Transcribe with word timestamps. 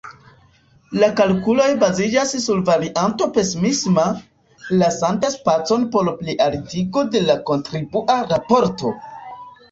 La 1.01 1.07
kalkuloj 1.17 1.65
baziĝas 1.81 2.31
sur 2.45 2.63
varianto 2.69 3.27
pesimisma, 3.35 4.05
lasante 4.79 5.29
spacon 5.33 5.83
por 5.97 6.09
plialtigo 6.23 7.03
de 7.17 7.21
la 7.27 7.35
kontribua 7.51 8.17
raporto. 8.33 8.95